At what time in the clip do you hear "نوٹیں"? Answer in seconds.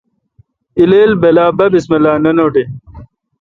2.37-2.67